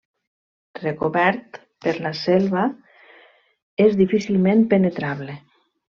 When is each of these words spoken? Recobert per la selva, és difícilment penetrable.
Recobert 0.79 1.59
per 1.87 1.95
la 2.07 2.13
selva, 2.23 2.65
és 3.87 3.97
difícilment 4.03 4.69
penetrable. 4.77 5.39